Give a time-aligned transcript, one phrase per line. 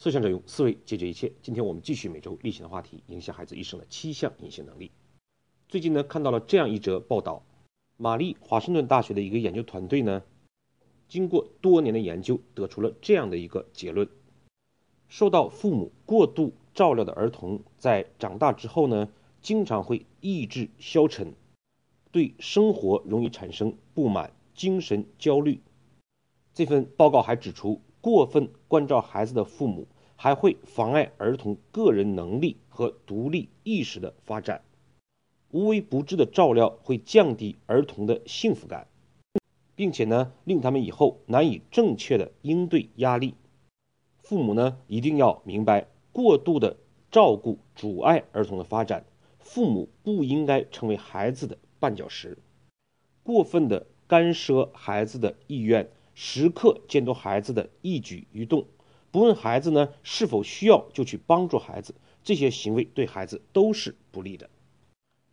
[0.00, 1.32] 思想者用思维解决一切。
[1.42, 4.92] 今天我们继续每周例行的话题：影响孩子一生的七项隐形能力。
[5.68, 7.42] 最近呢，看到了这样一则报道：
[7.96, 10.22] 玛丽华盛顿大学的一个研究团队呢，
[11.08, 14.08] 经过多年的研究，得出了这样的一个结论：
[15.08, 19.08] 受到父母过度照料的儿童，在长大之后呢，
[19.42, 21.34] 经常会意志消沉，
[22.12, 25.60] 对生活容易产生不满、精神焦虑。
[26.54, 27.80] 这份报告还指出。
[28.10, 29.86] 过分关照孩子的父母，
[30.16, 34.62] 还会妨碍儿童个人能力和独立意识的发展。
[35.50, 38.86] 无微不至的照料会降低儿童的幸福感，
[39.76, 43.34] 并且呢，令他们以后难以正确的应对压力。
[44.22, 46.78] 父母呢，一定要明白，过度的
[47.10, 49.04] 照顾阻碍儿童的发展。
[49.38, 52.38] 父母不应该成为孩子的绊脚石，
[53.22, 55.90] 过分的干涉孩子的意愿。
[56.20, 58.66] 时刻监督孩子的一举一动，
[59.12, 61.94] 不问孩子呢是否需要就去帮助孩子，
[62.24, 64.50] 这些行为对孩子都是不利的。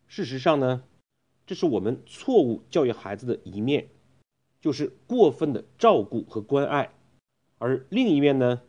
[0.06, 0.84] 事实上呢，
[1.48, 3.88] 这是我们错误教育孩子的一面，
[4.62, 6.92] 就是过分的照顾和关爱；
[7.58, 8.62] 而另一面呢，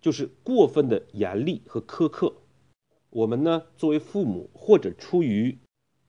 [0.00, 2.34] 就是过分的严厉和苛刻。
[3.10, 5.58] 我们呢，作为父母，或者出于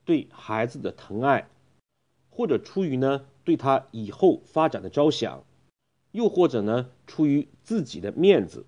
[0.03, 1.47] 对孩子的疼爱，
[2.31, 3.27] 或者出于呢。
[3.47, 5.45] 对他以后发展的着想，
[6.11, 8.65] 又或者呢，出于自己的面子，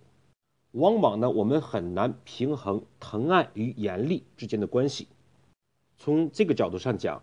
[0.71, 5.09] 往往呢，我们很难平衡疼爱与严厉之间的关系。
[5.97, 7.21] 从这个角度上讲，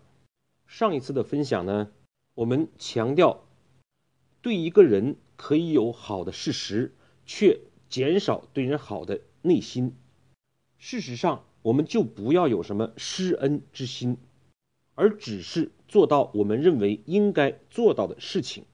[0.67, 1.89] 上一次的分享呢，
[2.35, 3.47] 我们强调，
[4.43, 6.93] 对一个人可以有好的事实，
[7.25, 9.95] 却减少对人好的内心。
[10.77, 14.17] 事实上，我们就不要有什么施恩之心。
[14.97, 18.65] 而只是做到我们认为应该做到的事情，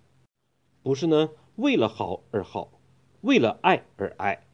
[0.81, 2.71] 不是呢为了好而好，
[3.19, 4.45] 为了爱而爱，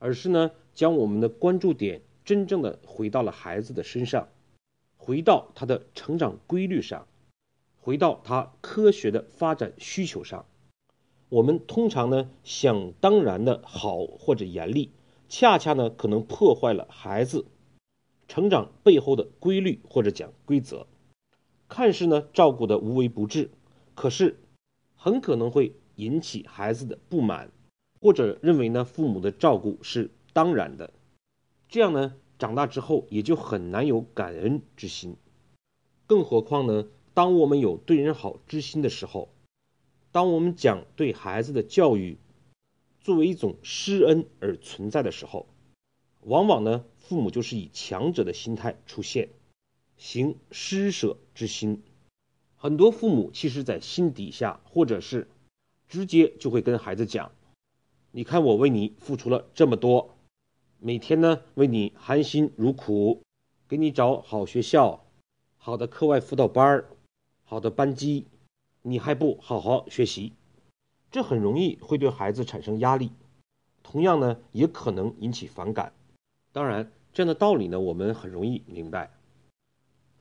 [0.00, 4.28] 而是呢将我们的关注点真正的回到了孩子的身上，
[4.96, 7.06] 回到他的成长规律上，
[7.80, 10.44] 回到他科学的发展需求上。
[11.28, 14.90] 我们通常呢想当然的好或者严厉，
[15.28, 17.46] 恰恰呢可能破坏了孩子
[18.26, 20.88] 成长背后的规律或者讲规则。
[21.68, 23.50] 看似呢照顾的无微不至，
[23.94, 24.38] 可是
[24.94, 27.50] 很可能会引起孩子的不满，
[28.00, 30.92] 或者认为呢父母的照顾是当然的，
[31.68, 35.16] 这样呢长大之后也就很难有感恩之心。
[36.06, 39.28] 更何况呢，当我们有对人好之心的时候，
[40.12, 42.16] 当我们讲对孩子的教育
[43.00, 45.46] 作为一种施恩而存在的时候，
[46.20, 49.30] 往往呢父母就是以强者的心态出现。
[49.96, 51.82] 行施舍之心，
[52.56, 55.28] 很多父母其实在心底下，或者是
[55.88, 57.32] 直接就会跟孩子讲
[58.12, 60.16] ：“你看我为你付出了这么多，
[60.78, 63.22] 每天呢为你含辛茹苦，
[63.66, 65.06] 给你找好学校、
[65.56, 66.84] 好的课外辅导班
[67.44, 68.26] 好的班级，
[68.82, 70.34] 你还不好好学习？”
[71.10, 73.12] 这很容易会对孩子产生压力，
[73.82, 75.94] 同样呢也可能引起反感。
[76.52, 79.15] 当然，这样的道理呢我们很容易明白。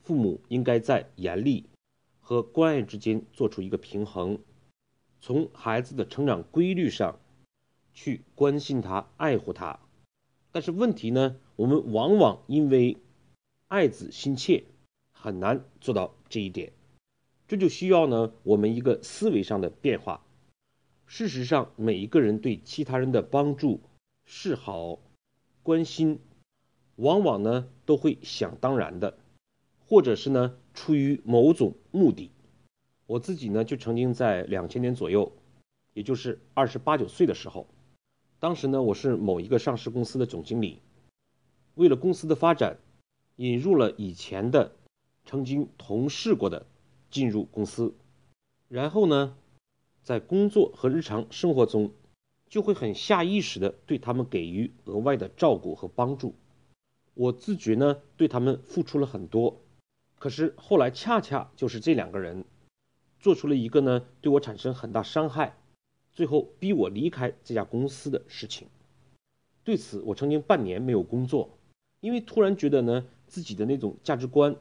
[0.06, 1.66] 父母应该在严厉
[2.20, 4.38] 和关爱之间做出一个平衡，
[5.20, 7.20] 从孩子的成长规律上
[7.92, 9.80] 去关心他、爱护他。
[10.52, 12.98] 但是问题呢，我们往往因为
[13.68, 14.64] 爱子心切，
[15.12, 16.72] 很难做到这一点。
[17.48, 20.24] 这就需要呢我们一个思维上的变化。
[21.08, 23.82] 事实上，每一个人对其他人的帮助、
[24.24, 25.00] 示好、
[25.64, 26.20] 关心，
[26.96, 29.18] 往往呢都会想当然的。
[29.88, 32.32] 或者是呢，出于某种目的，
[33.06, 35.32] 我自己呢就曾经在两千年左右，
[35.94, 37.68] 也就是二十八九岁的时候，
[38.40, 40.80] 当时呢我是某一个上市公司的总经理，
[41.76, 42.80] 为了公司的发展，
[43.36, 44.76] 引入了以前的
[45.24, 46.66] 曾经同事过的
[47.12, 47.94] 进入公司，
[48.68, 49.38] 然后呢，
[50.02, 51.92] 在工作和日常生活中，
[52.50, 56.34] 就会很下意识的对他们给予额外的照顾和帮助，
[57.14, 59.62] 我自觉呢对他们付出了很多。
[60.26, 62.46] 可是后来恰恰就是这两个人，
[63.20, 65.56] 做出了一个呢对我产生很大伤害，
[66.14, 68.68] 最后逼我离开这家公司的事情。
[69.64, 71.60] 对此，我曾经半年没有工作，
[72.00, 74.56] 因为突然觉得呢自己的那种价值观，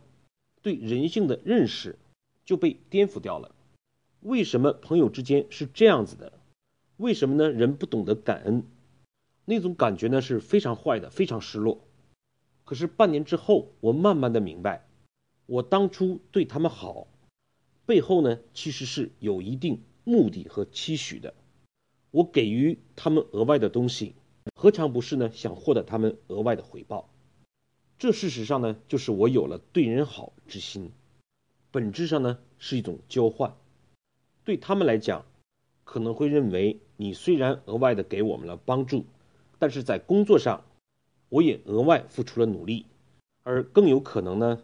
[0.61, 1.97] 对人性的认识
[2.45, 3.55] 就被颠覆掉了。
[4.21, 6.35] 为什么朋友之间是这样子的？
[6.99, 7.51] 为什么呢？
[7.51, 8.65] 人不懂得感恩，
[9.47, 11.81] 那种感觉呢是非常坏的，非常失落。
[12.67, 14.87] 可是半年之后，我慢慢的明白。
[15.46, 17.06] 我当初对他们好，
[17.87, 21.35] 背后呢其实是有一定目的和期许的。
[22.11, 24.14] 我给予他们额外的东西，
[24.55, 25.31] 何尝不是呢？
[25.32, 27.11] 想获得他们额外的回报。
[27.99, 30.91] 这事实上呢，就是我有了对人好之心，
[31.70, 33.56] 本质上呢是一种交换。
[34.44, 35.26] 对他们来讲，
[35.85, 39.05] 可能会认为你虽然额外的给我们了帮助，
[39.58, 40.64] 但是在工作上，
[41.29, 42.87] 我也额外付出了努力，
[43.43, 44.62] 而更有可能呢，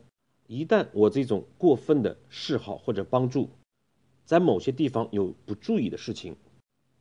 [0.53, 3.51] 一旦我这种过分的示好或者帮助，
[4.25, 6.35] 在某些地方有不注意的事情，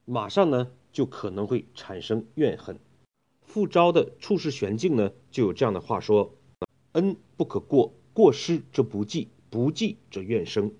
[0.05, 2.77] 马上呢就可能会产生怨恨。
[3.41, 6.35] 复昭的处世玄境呢，就有这样的话说
[6.93, 10.71] ：“恩不可过，过失则不计，不计则怨生。”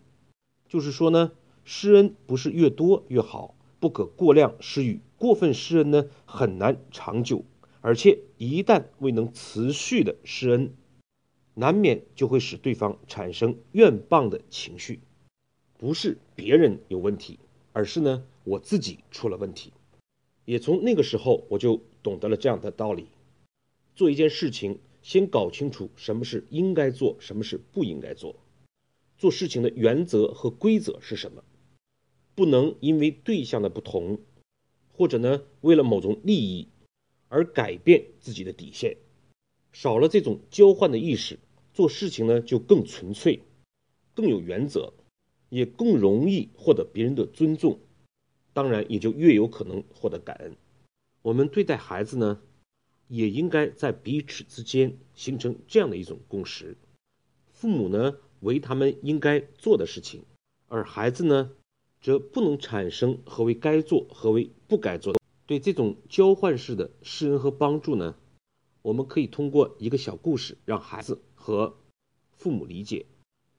[0.70, 1.32] 就是说呢，
[1.64, 7.44] 施恩不是越多越好，不可过量施予，过分施恩呢很难长久，
[7.82, 10.72] 而且一旦未能持续的施恩，
[11.60, 15.02] 难免就会使对方产生怨谤的情绪。
[15.78, 17.38] 不是别人有问题，
[17.74, 19.74] 而是呢我自己出了问题。
[20.46, 21.82] 也从那个时候，我就。
[22.02, 23.08] 懂得了这样的道理，
[23.94, 28.38] 做一件事情，先搞清楚什么是应该做，什么是不应该做，
[29.18, 31.44] 做事情的原则和规则是什么，
[32.36, 34.22] 不能因为对象的不同，
[34.94, 36.70] 或者呢为了某种利益
[37.28, 38.96] 而改变自己的底线。
[39.74, 41.38] 少了这种交换的意识，
[41.80, 43.42] 做事情呢就更纯粹，
[44.14, 44.92] 更有原则，
[45.48, 47.80] 也更容易获得别人的尊重，
[48.52, 50.58] 当然也就越有可能获得感恩。
[51.22, 52.42] 我们对待孩子呢，
[53.08, 56.76] 也应该在彼此之间形成这样的一种共识：
[57.54, 60.26] 父母呢为他们应该做的事情，
[60.68, 61.52] 而孩子呢
[62.02, 65.16] 则不能产生何为该做、何为不该做。
[65.46, 68.18] 对这种交换式的施恩和帮助呢，
[68.82, 71.78] 我们可以通过一个小故事让孩子和
[72.38, 73.06] 父母理解。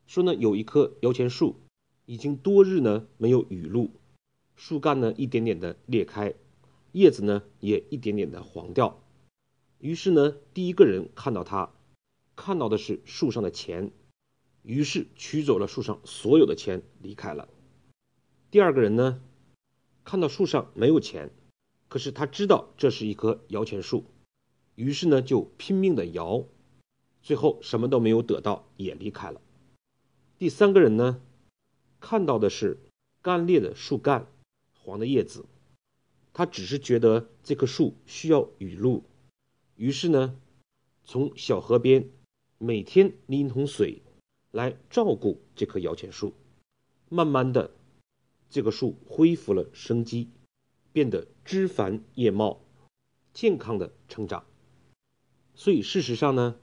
[0.07, 1.57] 说呢，有一棵摇钱树，
[2.05, 3.91] 已经多日呢没有雨露，
[4.55, 6.35] 树干呢一点点的裂开。
[6.93, 9.01] 叶子呢也一点点的黄掉，
[9.79, 11.73] 于是呢，第一个人看到它，
[12.35, 13.93] 看到的是树上的钱，
[14.65, 17.49] 于是取走了树上所有的钱离开了。
[18.51, 19.23] 第二个人呢，
[20.03, 21.31] 看到树上没有钱，
[21.87, 24.05] 可是他知道这是一棵摇钱树，
[24.75, 26.45] 于是呢就拼命的摇，
[27.23, 29.41] 最后什么都没有得到也离开了。
[30.39, 31.21] 第三个人呢，
[32.01, 32.79] 看到的是
[33.23, 34.27] 干裂的树干，
[34.73, 35.47] 黄的叶子。
[36.33, 39.05] 他只是觉得这棵树需要雨露，
[39.77, 40.39] 于是呢，
[41.05, 42.09] 从小河边
[42.57, 44.01] 每天拎一桶水
[44.51, 46.35] 来照顾这棵摇钱树。
[47.09, 47.73] 慢慢的，
[48.49, 50.31] 这个树恢复了生机，
[50.93, 52.61] 变得枝繁叶茂，
[53.35, 54.47] 健康的成长。
[55.55, 56.57] 所以事实上呢，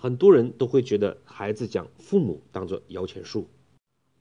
[0.00, 3.50] 很多人都会觉得孩子将父母当做摇钱树，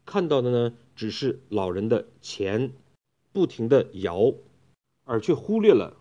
[0.05, 2.73] 看到的呢只是老人的钱
[3.31, 4.33] 不停的摇。
[5.05, 5.95] 而却忽略了，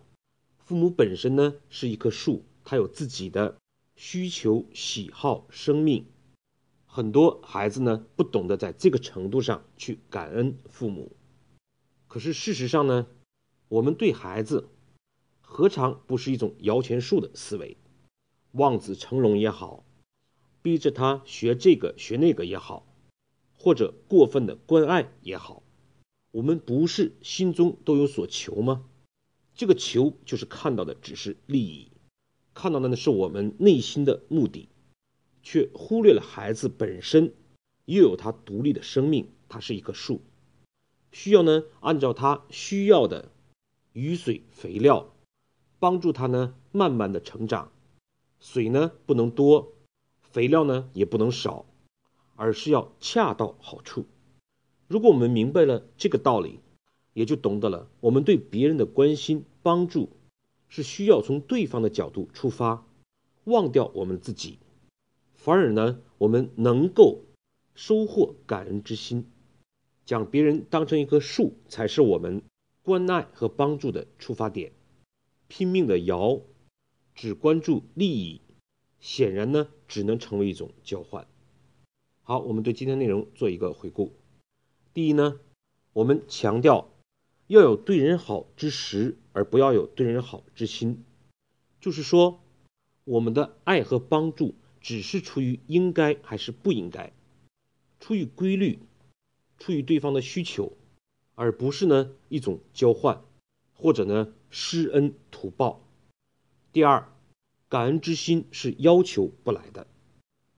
[0.57, 3.57] 父母本身呢是一棵树，他有自己的
[3.95, 6.05] 需求、喜好、生命。
[6.85, 11.13] 很多孩子呢不懂得在这个程度上去感恩父母。
[12.09, 13.07] 可是事实上呢，
[13.69, 14.67] 我们对孩子
[15.39, 17.77] 何尝不是一种摇钱树的思维？
[18.53, 19.83] 望子成龙也好，
[20.61, 22.87] 逼着他学这个学那个也好，
[23.57, 25.63] 或者过分的关爱也好，
[26.31, 28.85] 我们不是心中都有所求吗？
[29.53, 31.91] 这个求就是看到的只是利益，
[32.53, 34.69] 看到的呢是我们内心的目的，
[35.43, 37.33] 却忽略了孩子本身
[37.85, 40.21] 又有他独立的生命，他是一棵树，
[41.11, 43.31] 需要呢按照他需要的
[43.93, 45.13] 雨水肥料，
[45.77, 47.71] 帮助他呢慢慢的成长，
[48.39, 49.73] 水呢不能多，
[50.21, 51.65] 肥料呢也不能少，
[52.35, 54.05] 而是要恰到好处。
[54.87, 56.59] 如果我们明白了这个道理。
[57.13, 60.09] 也就懂得了，我们对别人的关心帮助，
[60.69, 62.85] 是需要从对方的角度出发，
[63.43, 64.59] 忘掉我们自己，
[65.35, 67.23] 反而呢，我们能够
[67.75, 69.25] 收获感恩之心，
[70.05, 72.41] 将别人当成一棵树，才是我们
[72.83, 74.71] 关爱和帮助的出发点。
[75.49, 76.39] 拼命的摇，
[77.19, 78.39] 只关注利益，
[79.01, 81.27] 显然呢，只能成为一种交换。
[82.23, 84.13] 好，我们对今天内容做一个回顾。
[84.93, 85.37] 第一呢，
[85.91, 86.89] 我们强调。
[87.47, 91.03] 要有对人好之时，而不要有对人好之心。
[91.81, 92.39] 就是说，
[93.03, 97.11] 我们的爱和帮助只是出于应该还是不应该，
[97.99, 98.79] 出于规律，
[99.57, 100.71] 出于对方的需求，
[101.35, 103.21] 而不是呢一种交换，
[103.73, 105.81] 或者呢施恩图报。
[106.71, 107.11] 第二，
[107.67, 109.87] 感恩之心是要求不来的，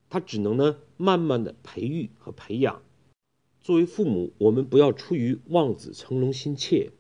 [0.09, 2.81] 它只能呢慢慢的培育和培养。
[3.61, 6.91] 作为父母，我们不要出于望子成龙心切，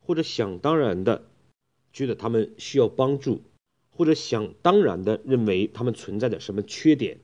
[0.00, 1.28] 或者想当然的
[1.92, 3.42] 觉得他们需要帮助，
[3.90, 7.20] 或者想当然的认为他们存在着什么缺点，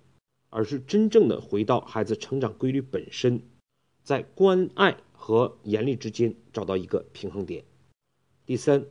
[0.51, 3.41] 而是真正的回到孩子成长规律本身，
[4.03, 7.65] 在关爱和严厉之间找到一个平衡点。
[8.45, 8.85] 第三，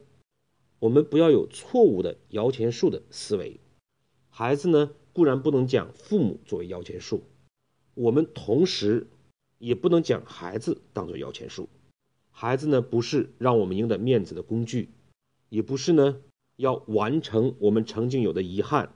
[0.82, 3.60] 我们不要有错误的摇钱树的思维。
[4.32, 7.22] 孩子呢，固然不能将父母作为摇钱树，
[7.94, 9.06] 我们同时
[9.60, 11.70] 也不能将孩子当做摇钱树。
[12.32, 14.90] 孩子呢，不是让我们赢得面子的工具。
[15.50, 16.18] 也不是呢，
[16.56, 18.92] 要完成我们曾经有的遗憾。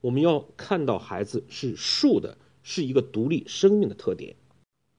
[0.00, 4.36] 我们要看到孩子是树的，是一个独立生命的特点，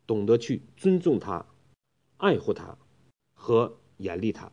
[0.05, 1.47] 懂得去尊重他、
[2.17, 2.77] 爱护他
[3.33, 4.51] 和严厉他。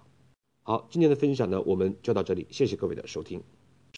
[0.66, 3.42] 好，今天的分享呢，我们就到这里，谢谢各位的收听。